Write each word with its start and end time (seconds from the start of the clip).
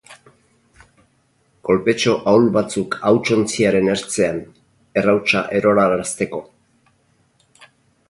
Kolpetxo 1.69 2.15
ahul 2.31 2.49
batzuk 2.57 2.97
hautsontziaren 3.11 3.93
ertzean, 3.95 4.43
errautsa 5.03 5.47
erorarazteko. 5.63 6.45